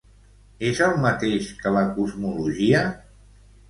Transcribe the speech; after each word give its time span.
És 0.69 0.81
el 0.85 0.95
mateix 1.03 1.53
que 1.61 1.77
la 1.79 1.87
cosmologia? 2.01 2.85